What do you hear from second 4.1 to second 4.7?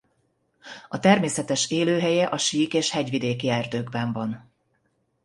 van.